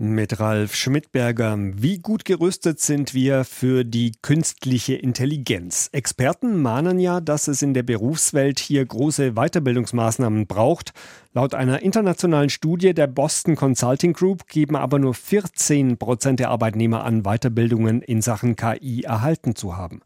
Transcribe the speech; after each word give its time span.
Mit 0.00 0.38
Ralf 0.38 0.76
Schmidberger. 0.76 1.58
Wie 1.58 1.98
gut 1.98 2.24
gerüstet 2.24 2.78
sind 2.78 3.14
wir 3.14 3.42
für 3.42 3.82
die 3.82 4.12
künstliche 4.22 4.94
Intelligenz? 4.94 5.88
Experten 5.90 6.62
mahnen 6.62 7.00
ja, 7.00 7.20
dass 7.20 7.48
es 7.48 7.62
in 7.62 7.74
der 7.74 7.82
Berufswelt 7.82 8.60
hier 8.60 8.86
große 8.86 9.32
Weiterbildungsmaßnahmen 9.32 10.46
braucht. 10.46 10.92
Laut 11.32 11.52
einer 11.52 11.82
internationalen 11.82 12.48
Studie 12.48 12.94
der 12.94 13.08
Boston 13.08 13.56
Consulting 13.56 14.12
Group 14.12 14.46
geben 14.46 14.76
aber 14.76 15.00
nur 15.00 15.14
14 15.14 15.98
Prozent 15.98 16.38
der 16.38 16.50
Arbeitnehmer 16.50 17.02
an, 17.02 17.24
Weiterbildungen 17.24 18.00
in 18.00 18.22
Sachen 18.22 18.54
KI 18.54 19.02
erhalten 19.02 19.56
zu 19.56 19.76
haben. 19.76 20.02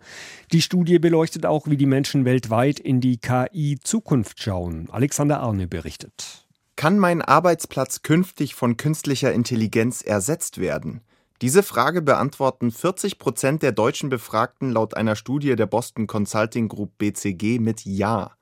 Die 0.53 0.63
Studie 0.63 1.01
beleuchtet 1.01 1.45
auch, 1.45 1.67
wie 1.67 1.77
die 1.77 1.85
Menschen 1.85 2.25
weltweit 2.25 2.81
in 2.81 3.03
die 3.03 3.19
KI-Zukunft 3.19 4.43
schauen. 4.43 4.89
Alexander 4.91 5.41
Arne 5.41 5.69
berichtet. 5.69 6.47
Kann 6.77 6.99
mein 6.99 7.23
Arbeitsplatz 7.23 8.03
künftig 8.03 8.55
von 8.55 8.77
künstlicher 8.77 9.33
Intelligenz 9.33 10.03
ersetzt 10.03 10.59
werden? 10.59 11.03
Diese 11.43 11.63
Frage 11.63 12.03
beantworten 12.03 12.71
40 12.71 13.19
Prozent 13.19 13.63
der 13.63 13.73
deutschen 13.73 14.09
Befragten 14.09 14.71
laut 14.71 14.97
einer 14.97 15.17
Studie 15.17 15.57
der 15.57 15.67
Boston 15.67 16.07
Consulting 16.07 16.69
Group 16.69 16.97
BCG 16.99 17.59
mit 17.59 17.85
Ja. 17.85 18.33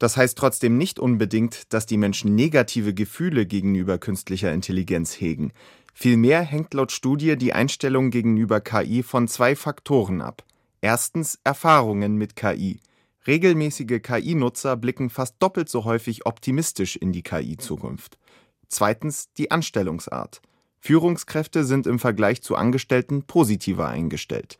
Das 0.00 0.16
heißt 0.16 0.36
trotzdem 0.36 0.76
nicht 0.76 0.98
unbedingt, 0.98 1.72
dass 1.72 1.86
die 1.86 1.98
Menschen 1.98 2.34
negative 2.34 2.92
Gefühle 2.94 3.46
gegenüber 3.46 3.98
künstlicher 3.98 4.52
Intelligenz 4.52 5.20
hegen. 5.20 5.52
Vielmehr 5.94 6.42
hängt 6.42 6.74
laut 6.74 6.90
Studie 6.90 7.36
die 7.36 7.52
Einstellung 7.52 8.10
gegenüber 8.10 8.60
KI 8.60 9.02
von 9.02 9.28
zwei 9.28 9.54
Faktoren 9.54 10.20
ab. 10.20 10.42
Erstens 10.80 11.38
Erfahrungen 11.44 12.16
mit 12.16 12.34
KI. 12.34 12.80
Regelmäßige 13.26 14.00
KI-Nutzer 14.02 14.76
blicken 14.76 15.10
fast 15.10 15.36
doppelt 15.40 15.68
so 15.68 15.84
häufig 15.84 16.24
optimistisch 16.24 16.96
in 16.96 17.12
die 17.12 17.22
KI-Zukunft. 17.22 18.18
Zweitens 18.68 19.32
die 19.36 19.50
Anstellungsart. 19.50 20.40
Führungskräfte 20.78 21.64
sind 21.64 21.86
im 21.86 21.98
Vergleich 21.98 22.40
zu 22.42 22.56
Angestellten 22.56 23.24
positiver 23.24 23.88
eingestellt. 23.88 24.58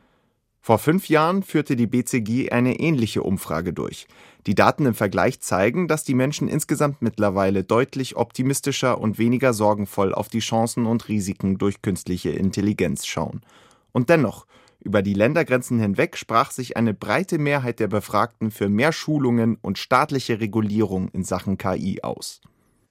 Vor 0.63 0.77
fünf 0.77 1.09
Jahren 1.09 1.41
führte 1.41 1.75
die 1.75 1.87
BCG 1.87 2.51
eine 2.51 2.79
ähnliche 2.79 3.23
Umfrage 3.23 3.73
durch. 3.73 4.07
Die 4.45 4.53
Daten 4.53 4.85
im 4.85 4.93
Vergleich 4.93 5.41
zeigen, 5.41 5.87
dass 5.87 6.03
die 6.03 6.13
Menschen 6.13 6.47
insgesamt 6.47 7.01
mittlerweile 7.01 7.63
deutlich 7.63 8.15
optimistischer 8.15 9.01
und 9.01 9.17
weniger 9.17 9.53
sorgenvoll 9.53 10.13
auf 10.13 10.29
die 10.29 10.39
Chancen 10.39 10.85
und 10.85 11.07
Risiken 11.07 11.57
durch 11.57 11.81
künstliche 11.81 12.29
Intelligenz 12.29 13.07
schauen. 13.07 13.41
Und 13.91 14.09
dennoch, 14.09 14.45
über 14.81 15.01
die 15.01 15.13
Ländergrenzen 15.13 15.79
hinweg 15.79 16.17
sprach 16.17 16.51
sich 16.51 16.77
eine 16.77 16.93
breite 16.93 17.37
Mehrheit 17.37 17.79
der 17.79 17.87
Befragten 17.87 18.51
für 18.51 18.69
mehr 18.69 18.91
Schulungen 18.91 19.57
und 19.61 19.77
staatliche 19.77 20.39
Regulierung 20.39 21.09
in 21.09 21.23
Sachen 21.23 21.57
KI 21.57 22.01
aus. 22.03 22.41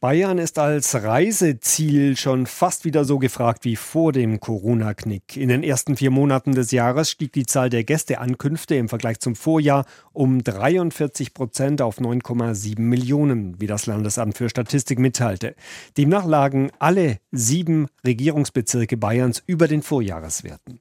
Bayern 0.01 0.39
ist 0.39 0.59
als 0.59 0.95
Reiseziel 0.95 2.17
schon 2.17 2.47
fast 2.47 2.87
wieder 2.87 3.05
so 3.05 3.19
gefragt 3.19 3.67
wie 3.67 3.77
vor 3.77 4.13
dem 4.13 4.41
Corona-Knick. 4.41 5.37
In 5.37 5.51
den 5.51 5.63
ersten 5.63 5.95
vier 5.95 6.11
Monaten 6.11 6.53
des 6.53 6.71
Jahres 6.71 7.11
stieg 7.11 7.35
die 7.35 7.45
Zahl 7.45 7.69
der 7.69 7.85
Gästeankünfte 7.85 8.77
im 8.77 8.89
Vergleich 8.89 9.21
zum 9.21 9.37
Vorjahr 9.37 9.85
um 10.15 10.43
43 10.43 11.35
Prozent 11.35 11.83
auf 11.83 11.99
9,7 11.99 12.81
Millionen, 12.81 13.61
wie 13.61 13.67
das 13.67 13.85
Landesamt 13.85 14.39
für 14.39 14.49
Statistik 14.49 14.99
mitteilte. 14.99 15.55
Demnach 15.99 16.25
lagen 16.25 16.71
alle 16.79 17.19
sieben 17.31 17.89
Regierungsbezirke 18.03 18.97
Bayerns 18.97 19.43
über 19.47 19.69
den 19.69 19.83
Vorjahreswerten. 19.83 20.81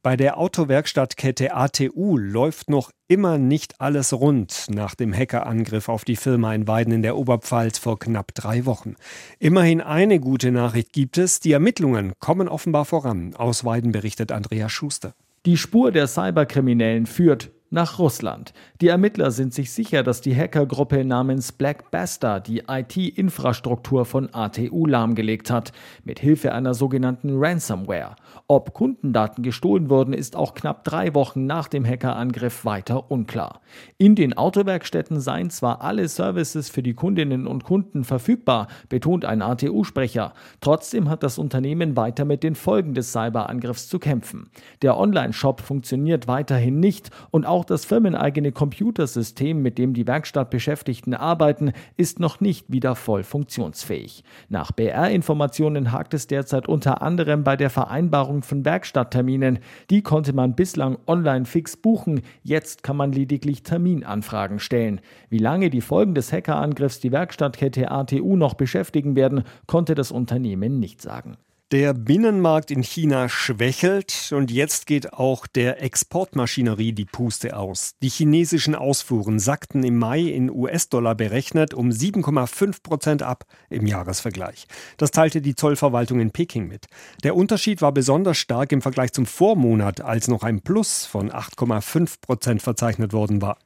Bei 0.00 0.16
der 0.16 0.38
Autowerkstattkette 0.38 1.54
ATU 1.54 2.16
läuft 2.16 2.70
noch 2.70 2.92
immer 3.08 3.36
nicht 3.36 3.80
alles 3.80 4.12
rund 4.12 4.66
nach 4.70 4.94
dem 4.94 5.12
Hackerangriff 5.12 5.88
auf 5.88 6.04
die 6.04 6.14
Firma 6.14 6.54
in 6.54 6.68
Weiden 6.68 6.92
in 6.92 7.02
der 7.02 7.16
Oberpfalz 7.16 7.78
vor 7.78 7.98
knapp 7.98 8.32
drei 8.32 8.64
Wochen. 8.64 8.94
Immerhin 9.40 9.80
eine 9.80 10.20
gute 10.20 10.52
Nachricht 10.52 10.92
gibt 10.92 11.18
es. 11.18 11.40
Die 11.40 11.50
Ermittlungen 11.50 12.12
kommen 12.20 12.48
offenbar 12.48 12.84
voran. 12.84 13.34
Aus 13.34 13.64
Weiden 13.64 13.90
berichtet 13.90 14.30
Andrea 14.30 14.68
Schuster. 14.68 15.14
Die 15.46 15.56
Spur 15.56 15.90
der 15.90 16.06
Cyberkriminellen 16.06 17.06
führt 17.06 17.50
nach 17.70 17.98
Russland. 17.98 18.52
Die 18.80 18.88
Ermittler 18.88 19.30
sind 19.30 19.52
sich 19.52 19.72
sicher, 19.72 20.02
dass 20.02 20.20
die 20.20 20.34
Hackergruppe 20.34 21.04
namens 21.04 21.52
Black 21.52 21.90
Bastard 21.90 22.46
die 22.46 22.64
IT-Infrastruktur 22.68 24.04
von 24.04 24.32
ATU 24.32 24.86
lahmgelegt 24.86 25.50
hat, 25.50 25.72
mit 26.04 26.18
Hilfe 26.18 26.52
einer 26.52 26.74
sogenannten 26.74 27.30
Ransomware. 27.34 28.16
Ob 28.46 28.72
Kundendaten 28.72 29.42
gestohlen 29.42 29.90
wurden, 29.90 30.14
ist 30.14 30.36
auch 30.36 30.54
knapp 30.54 30.84
drei 30.84 31.14
Wochen 31.14 31.46
nach 31.46 31.68
dem 31.68 31.84
Hackerangriff 31.84 32.64
weiter 32.64 33.10
unklar. 33.10 33.60
In 33.98 34.14
den 34.14 34.36
Autowerkstätten 34.36 35.20
seien 35.20 35.50
zwar 35.50 35.82
alle 35.82 36.08
Services 36.08 36.70
für 36.70 36.82
die 36.82 36.94
Kundinnen 36.94 37.46
und 37.46 37.64
Kunden 37.64 38.04
verfügbar, 38.04 38.68
betont 38.88 39.24
ein 39.24 39.42
ATU-Sprecher. 39.42 40.32
Trotzdem 40.60 41.10
hat 41.10 41.22
das 41.22 41.38
Unternehmen 41.38 41.96
weiter 41.96 42.24
mit 42.24 42.42
den 42.42 42.54
Folgen 42.54 42.94
des 42.94 43.12
Cyberangriffs 43.12 43.88
zu 43.88 43.98
kämpfen. 43.98 44.50
Der 44.82 44.96
Online-Shop 44.98 45.60
funktioniert 45.60 46.28
weiterhin 46.28 46.80
nicht 46.80 47.10
und 47.30 47.46
auch 47.46 47.57
das 47.64 47.84
firmeneigene 47.84 48.52
Computersystem, 48.52 49.60
mit 49.62 49.78
dem 49.78 49.94
die 49.94 50.06
Werkstattbeschäftigten 50.06 51.14
arbeiten, 51.14 51.72
ist 51.96 52.20
noch 52.20 52.40
nicht 52.40 52.70
wieder 52.70 52.94
voll 52.94 53.22
funktionsfähig. 53.22 54.24
Nach 54.48 54.72
BR-Informationen 54.72 55.92
hakt 55.92 56.14
es 56.14 56.26
derzeit 56.26 56.68
unter 56.68 57.02
anderem 57.02 57.44
bei 57.44 57.56
der 57.56 57.70
Vereinbarung 57.70 58.42
von 58.42 58.64
Werkstattterminen. 58.64 59.58
Die 59.90 60.02
konnte 60.02 60.32
man 60.32 60.54
bislang 60.54 60.98
online 61.06 61.44
fix 61.44 61.76
buchen. 61.76 62.22
Jetzt 62.42 62.82
kann 62.82 62.96
man 62.96 63.12
lediglich 63.12 63.62
Terminanfragen 63.62 64.58
stellen. 64.58 65.00
Wie 65.30 65.38
lange 65.38 65.70
die 65.70 65.80
Folgen 65.80 66.14
des 66.14 66.32
Hackerangriffs 66.32 67.00
die 67.00 67.12
Werkstattkette 67.12 67.90
ATU 67.90 68.36
noch 68.36 68.54
beschäftigen 68.54 69.16
werden, 69.16 69.44
konnte 69.66 69.94
das 69.94 70.10
Unternehmen 70.10 70.78
nicht 70.78 71.00
sagen. 71.00 71.36
Der 71.70 71.92
Binnenmarkt 71.92 72.70
in 72.70 72.82
China 72.82 73.28
schwächelt 73.28 74.32
und 74.34 74.50
jetzt 74.50 74.86
geht 74.86 75.12
auch 75.12 75.46
der 75.46 75.82
Exportmaschinerie 75.82 76.94
die 76.94 77.04
Puste 77.04 77.58
aus. 77.58 77.92
Die 78.00 78.08
chinesischen 78.08 78.74
Ausfuhren 78.74 79.38
sackten 79.38 79.84
im 79.84 79.98
Mai 79.98 80.20
in 80.20 80.50
US-Dollar 80.50 81.14
berechnet 81.14 81.74
um 81.74 81.90
7,5 81.90 82.82
Prozent 82.82 83.22
ab 83.22 83.44
im 83.68 83.86
Jahresvergleich. 83.86 84.66
Das 84.96 85.10
teilte 85.10 85.42
die 85.42 85.56
Zollverwaltung 85.56 86.20
in 86.20 86.30
Peking 86.30 86.68
mit. 86.68 86.86
Der 87.22 87.36
Unterschied 87.36 87.82
war 87.82 87.92
besonders 87.92 88.38
stark 88.38 88.72
im 88.72 88.80
Vergleich 88.80 89.12
zum 89.12 89.26
Vormonat, 89.26 90.00
als 90.00 90.26
noch 90.26 90.44
ein 90.44 90.62
Plus 90.62 91.04
von 91.04 91.30
8,5 91.30 92.22
Prozent 92.22 92.62
verzeichnet 92.62 93.12
worden 93.12 93.42
war. 93.42 93.58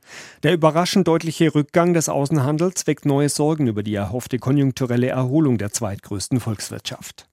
Der 0.43 0.55
überraschend 0.55 1.07
deutliche 1.07 1.55
Rückgang 1.55 1.95
des 1.95 2.09
Außenhandels 2.09 2.89
weckt 2.89 3.07
neue 3.07 3.29
Sorgen 3.29 3.69
über 3.69 3.85
die 3.85 3.95
erhoffte 3.95 4.41
konjunkturelle 4.41 5.07
Erholung 5.07 5.57
der 5.57 5.71
zweitgrößten 5.71 6.41
Volkswirtschaft. 6.41 7.29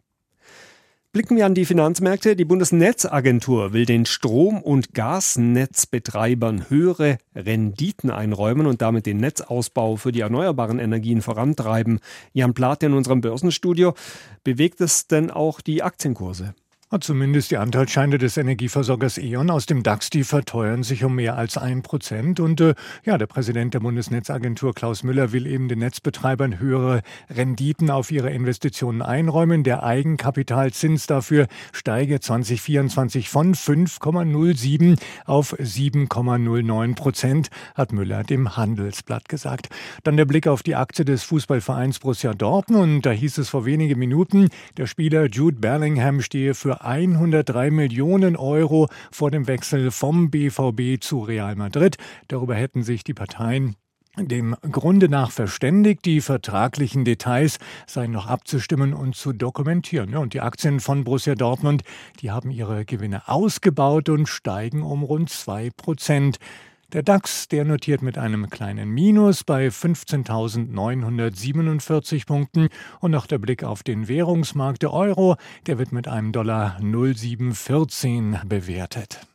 Blicken 1.11 1.37
wir 1.37 1.47
an 1.47 1.55
die 1.55 1.65
Finanzmärkte. 1.65 2.35
Die 2.35 2.45
Bundesnetzagentur 2.45 3.73
will 3.73 3.87
den 3.87 4.05
Strom- 4.05 4.61
und 4.61 4.93
Gasnetzbetreibern 4.93 6.69
höhere 6.69 7.17
Renditen 7.33 8.11
einräumen 8.11 8.67
und 8.67 8.83
damit 8.83 9.07
den 9.07 9.17
Netzausbau 9.17 9.95
für 9.95 10.11
die 10.11 10.19
erneuerbaren 10.19 10.77
Energien 10.77 11.23
vorantreiben. 11.23 11.99
Jan 12.33 12.53
Plath 12.53 12.83
in 12.83 12.93
unserem 12.93 13.21
Börsenstudio. 13.21 13.95
Bewegt 14.43 14.81
es 14.81 15.07
denn 15.07 15.31
auch 15.31 15.61
die 15.61 15.81
Aktienkurse? 15.81 16.53
Zumindest 17.01 17.51
die 17.51 17.57
Anteilsscheine 17.57 18.17
des 18.17 18.35
Energieversorgers 18.35 19.19
E.ON 19.19 19.51
aus 19.51 19.67
dem 19.67 19.83
DAX, 19.83 20.09
die 20.09 20.23
verteuern 20.23 20.81
sich 20.81 21.03
um 21.03 21.13
mehr 21.13 21.37
als 21.37 21.55
ein 21.55 21.83
Prozent. 21.83 22.39
Und 22.39 22.59
äh, 22.61 22.73
ja, 23.05 23.19
der 23.19 23.27
Präsident 23.27 23.75
der 23.75 23.79
Bundesnetzagentur 23.79 24.73
Klaus 24.73 25.03
Müller 25.03 25.31
will 25.31 25.45
eben 25.45 25.69
den 25.69 25.79
Netzbetreibern 25.79 26.59
höhere 26.59 27.03
Renditen 27.29 27.91
auf 27.91 28.09
ihre 28.09 28.31
Investitionen 28.31 29.03
einräumen. 29.03 29.63
Der 29.63 29.83
Eigenkapitalzins 29.83 31.05
dafür 31.05 31.45
steige 31.73 32.19
2024 32.19 33.29
von 33.29 33.53
5,07 33.53 34.99
auf 35.25 35.53
7,09 35.59 36.95
Prozent, 36.95 37.49
hat 37.75 37.93
Müller 37.93 38.23
dem 38.23 38.57
Handelsblatt 38.57 39.29
gesagt. 39.29 39.69
Dann 40.03 40.17
der 40.17 40.25
Blick 40.25 40.47
auf 40.47 40.63
die 40.63 40.75
Aktie 40.75 41.05
des 41.05 41.21
Fußballvereins 41.21 41.99
Borussia 41.99 42.33
Dortmund. 42.33 43.05
Da 43.05 43.11
hieß 43.11 43.37
es 43.37 43.47
vor 43.47 43.65
wenigen 43.65 43.99
Minuten, 43.99 44.49
der 44.77 44.87
Spieler 44.87 45.27
Jude 45.27 45.57
Bellingham 45.59 46.21
stehe 46.21 46.55
für 46.79 46.85
103 46.85 47.71
Millionen 47.71 48.35
Euro 48.35 48.87
vor 49.11 49.31
dem 49.31 49.47
Wechsel 49.47 49.91
vom 49.91 50.29
BVB 50.29 51.01
zu 51.01 51.21
Real 51.21 51.55
Madrid. 51.55 51.97
Darüber 52.27 52.55
hätten 52.55 52.83
sich 52.83 53.03
die 53.03 53.13
Parteien 53.13 53.75
dem 54.17 54.55
Grunde 54.69 55.07
nach 55.07 55.31
verständigt, 55.31 56.03
die 56.03 56.19
vertraglichen 56.19 57.05
Details 57.05 57.57
seien 57.87 58.11
noch 58.11 58.27
abzustimmen 58.27 58.93
und 58.93 59.15
zu 59.15 59.31
dokumentieren. 59.31 60.15
Und 60.15 60.33
die 60.33 60.41
Aktien 60.41 60.79
von 60.79 61.03
Borussia 61.03 61.35
Dortmund, 61.35 61.83
die 62.21 62.31
haben 62.31 62.51
ihre 62.51 62.85
Gewinne 62.85 63.27
ausgebaut 63.27 64.09
und 64.09 64.27
steigen 64.27 64.81
um 64.81 65.03
rund 65.03 65.29
zwei 65.29 65.69
Prozent. 65.69 66.37
Der 66.91 67.03
DAX, 67.03 67.47
der 67.47 67.65
notiert 67.65 68.01
mit 68.01 68.17
einem 68.17 68.49
kleinen 68.49 68.89
Minus 68.89 69.43
bei 69.43 69.67
15.947 69.67 72.25
Punkten 72.25 72.69
und 72.99 73.11
noch 73.11 73.27
der 73.27 73.37
Blick 73.37 73.63
auf 73.63 73.83
den 73.83 74.07
Währungsmarkt 74.07 74.81
der 74.81 74.91
Euro, 74.91 75.35
der 75.67 75.77
wird 75.77 75.91
mit 75.91 76.07
einem 76.07 76.31
Dollar 76.31 76.79
0714 76.81 78.39
bewertet. 78.47 79.28